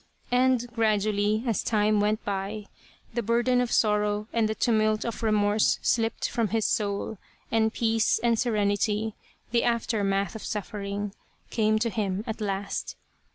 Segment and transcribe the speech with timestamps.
[0.31, 2.65] And gradually, as time went by,
[3.13, 7.19] the burden of sorrow and the tumult of remorse slipped from his soul,
[7.51, 9.13] and peace and serenity,
[9.51, 11.13] the aftermath of suffer ing,
[11.51, 12.95] came to him at last.